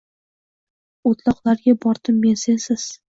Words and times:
O‘tloqlarga 1.11 1.77
bordim 1.85 2.17
men 2.25 2.41
sensiz 2.47 2.89